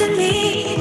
[0.00, 0.76] to me.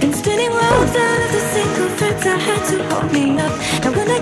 [0.00, 3.52] Been spinning rounds out of the single threads I had to hold me up.
[3.84, 4.19] and when I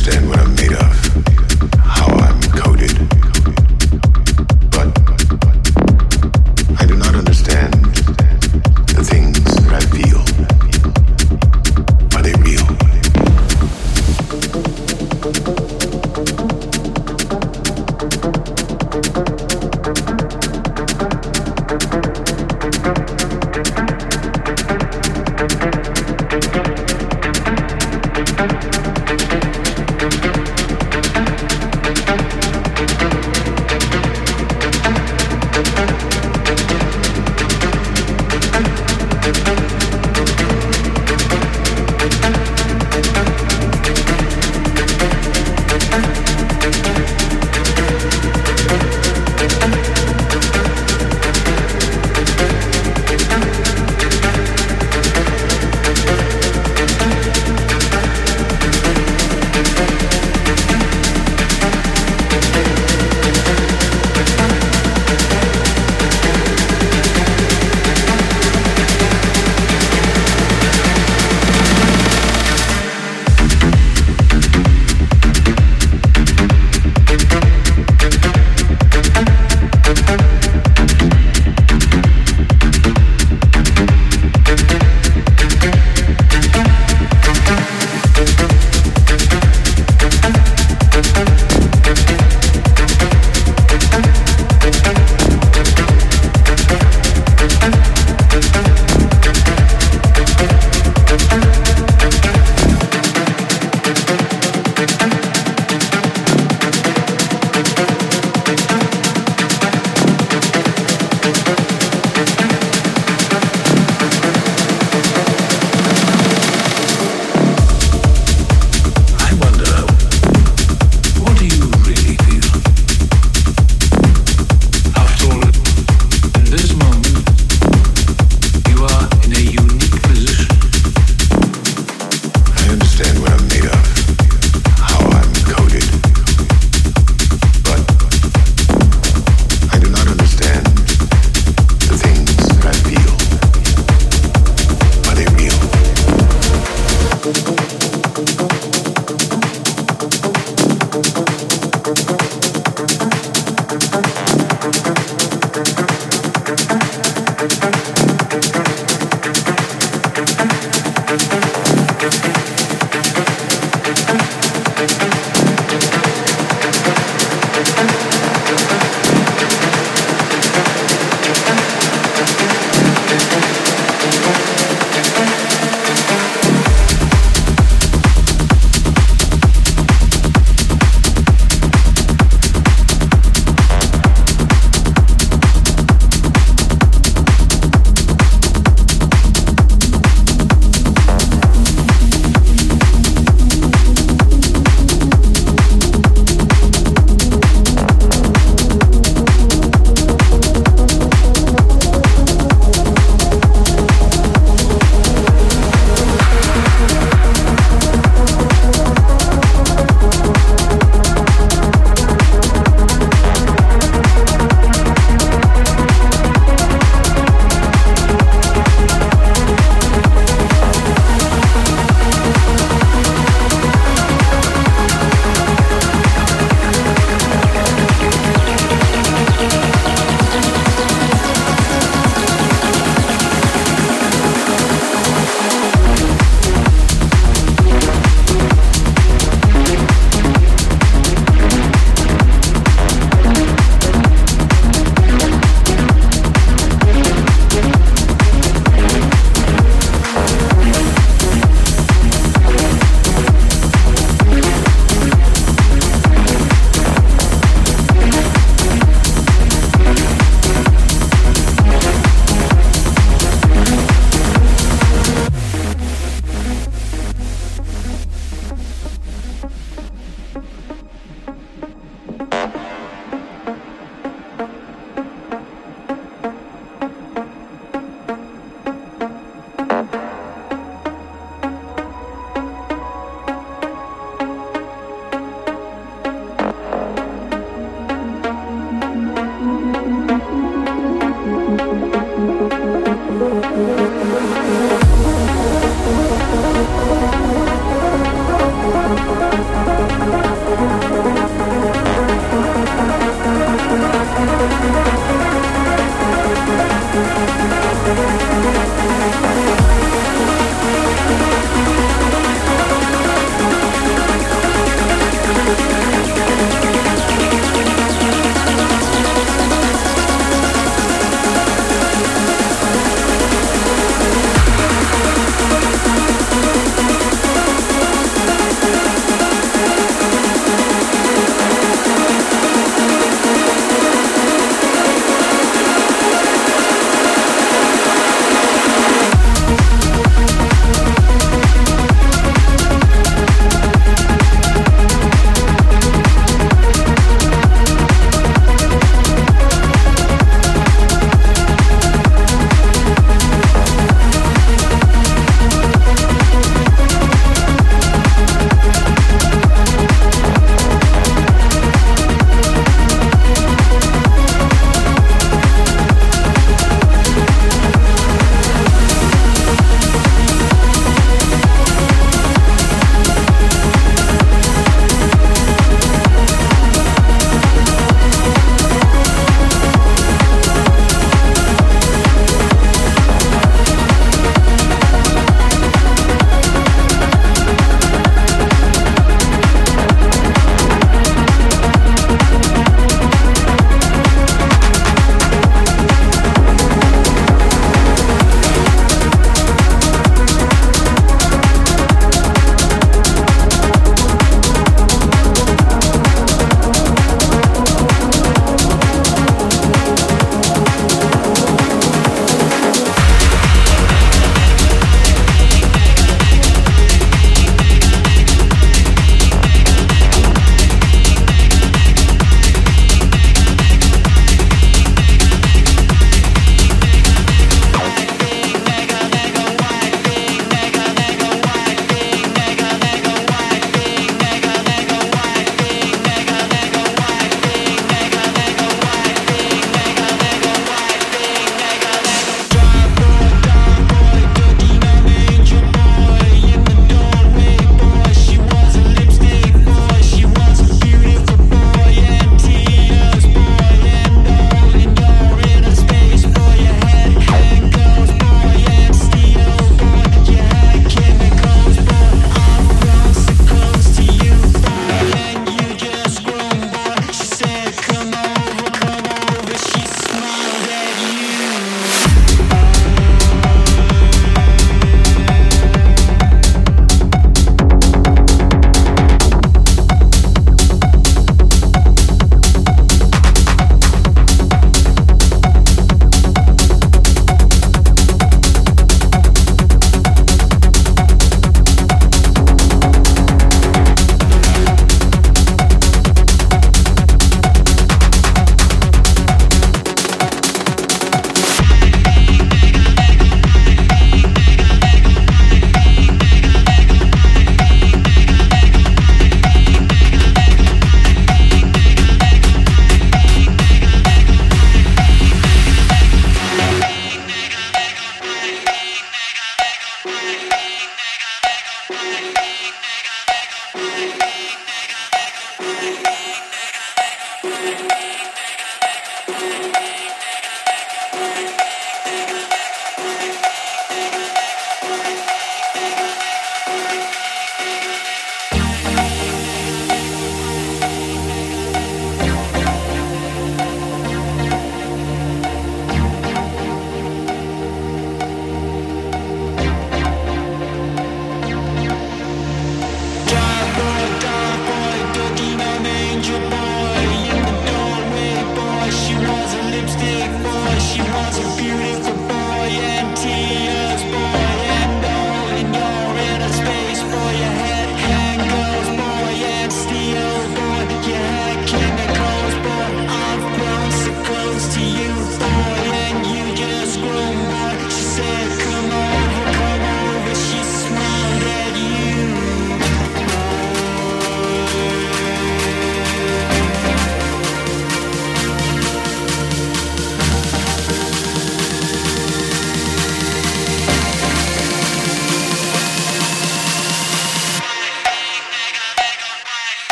[0.00, 1.99] understand what I'm made of.